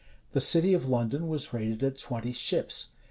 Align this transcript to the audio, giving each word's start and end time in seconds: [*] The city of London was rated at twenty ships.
[*] 0.17 0.31
The 0.33 0.41
city 0.41 0.73
of 0.73 0.89
London 0.89 1.27
was 1.27 1.53
rated 1.53 1.83
at 1.83 1.99
twenty 1.99 2.31
ships. 2.31 2.87